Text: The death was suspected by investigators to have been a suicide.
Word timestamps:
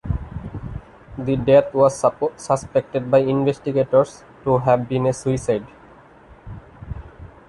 The 1.15 1.35
death 1.35 1.75
was 1.75 2.03
suspected 2.35 3.11
by 3.11 3.19
investigators 3.19 4.23
to 4.43 4.57
have 4.57 4.89
been 4.89 5.05
a 5.05 5.13
suicide. 5.13 5.67